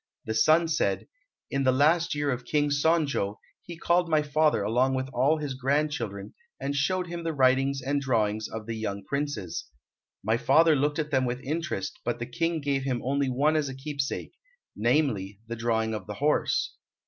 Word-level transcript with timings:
The 0.25 0.33
son 0.33 0.67
said, 0.67 1.07
"In 1.51 1.61
the 1.63 1.71
last 1.71 2.15
year 2.15 2.31
of 2.31 2.43
King 2.43 2.71
Son 2.71 3.05
jo 3.05 3.39
he 3.61 3.77
called 3.77 4.09
my 4.09 4.23
father 4.23 4.63
along 4.63 4.95
with 4.95 5.07
all 5.09 5.37
his 5.37 5.53
grandchildren, 5.53 6.33
and 6.59 6.75
showed 6.75 7.05
him 7.05 7.21
the 7.23 7.33
writings 7.33 7.83
and 7.83 8.01
drawings 8.01 8.47
of 8.47 8.65
the 8.65 8.73
young 8.75 9.03
princes. 9.05 9.65
My 10.23 10.37
father 10.37 10.75
looked 10.75 10.97
at 10.97 11.11
them 11.11 11.25
with 11.25 11.39
interest, 11.41 11.99
but 12.03 12.17
the 12.17 12.25
King 12.25 12.61
gave 12.61 12.81
him 12.81 13.03
only 13.05 13.29
one 13.29 13.55
as 13.55 13.69
a 13.69 13.75
keepsake, 13.75 14.33
namely, 14.75 15.39
the 15.45 15.55
drawing 15.55 15.93
of 15.93 16.07
the 16.07 16.15
horse." 16.15 16.73